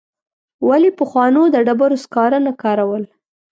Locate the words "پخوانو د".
0.99-1.55